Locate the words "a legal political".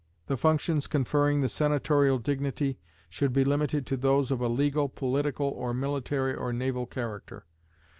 4.41-5.49